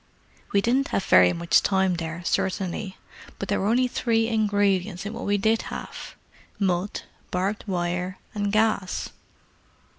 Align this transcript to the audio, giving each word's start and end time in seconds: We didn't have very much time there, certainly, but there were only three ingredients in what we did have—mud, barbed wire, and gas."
We 0.51 0.61
didn't 0.61 0.87
have 0.87 1.03
very 1.05 1.31
much 1.31 1.61
time 1.61 1.97
there, 1.97 2.23
certainly, 2.25 2.97
but 3.37 3.49
there 3.49 3.59
were 3.59 3.67
only 3.67 3.87
three 3.87 4.27
ingredients 4.29 5.05
in 5.05 5.13
what 5.13 5.27
we 5.27 5.37
did 5.37 5.61
have—mud, 5.69 7.01
barbed 7.29 7.63
wire, 7.67 8.17
and 8.33 8.51
gas." 8.51 9.09